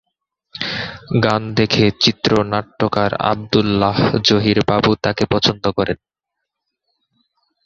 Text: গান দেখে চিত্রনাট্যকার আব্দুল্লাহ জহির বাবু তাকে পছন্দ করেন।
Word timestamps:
গান 1.23 1.41
দেখে 1.53 1.85
চিত্রনাট্যকার 1.99 3.11
আব্দুল্লাহ 3.31 3.97
জহির 4.27 4.59
বাবু 4.67 4.91
তাকে 5.03 5.23
পছন্দ 5.25 5.63
করেন। 5.77 5.97